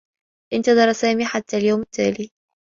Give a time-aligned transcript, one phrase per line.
[0.53, 2.31] انتظر سامي حتّى اليوم التّالي.